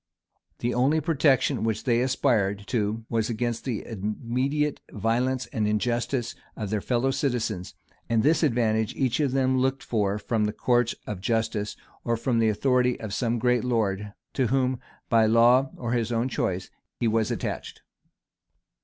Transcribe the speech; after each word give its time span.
The 0.57 0.73
only 0.73 0.99
protection 0.99 1.63
which 1.63 1.83
they 1.83 2.01
aspired 2.01 2.65
to, 2.69 3.05
was 3.07 3.29
against 3.29 3.65
the 3.65 3.85
immediate 3.85 4.81
violence 4.91 5.45
and 5.53 5.67
injustice 5.67 6.33
of 6.55 6.71
their 6.71 6.81
fellow 6.81 7.11
citizens; 7.11 7.75
and 8.09 8.23
this 8.23 8.41
advantage 8.41 8.95
each 8.95 9.19
of 9.19 9.31
them 9.31 9.59
looked 9.59 9.83
for 9.83 10.17
from 10.17 10.45
the 10.45 10.53
courts 10.53 10.95
of 11.05 11.21
justice, 11.21 11.77
or 12.03 12.17
from 12.17 12.39
the 12.39 12.49
authority 12.49 12.99
of 12.99 13.13
some 13.13 13.37
great 13.37 13.63
lord, 13.63 14.11
to 14.33 14.47
whom, 14.47 14.79
by 15.07 15.27
law 15.27 15.69
or 15.77 15.91
his 15.91 16.11
own 16.11 16.27
choice, 16.29 16.71
he 16.99 17.07
was 17.07 17.29
attached. 17.29 17.83